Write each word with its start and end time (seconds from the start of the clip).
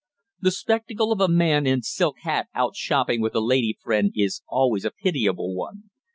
The 0.39 0.49
spectacle 0.49 1.11
of 1.11 1.21
a 1.21 1.27
man 1.27 1.67
in 1.67 1.83
silk 1.83 2.15
hat 2.21 2.47
out 2.55 2.75
shopping 2.75 3.21
with 3.21 3.35
a 3.35 3.39
lady 3.39 3.77
friend 3.83 4.11
is 4.15 4.41
always 4.47 4.83
a 4.83 4.89
pitiable 4.89 5.53
one. 5.53 5.91